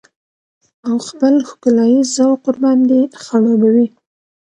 [0.87, 3.87] او خپل ښکلاييز ذوق ورباندې خړوبه وي.